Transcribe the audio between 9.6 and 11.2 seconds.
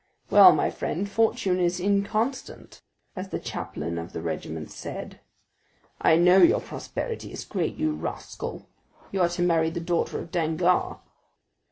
the daughter of Danglars."